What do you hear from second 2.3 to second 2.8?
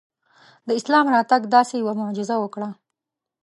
وکړه.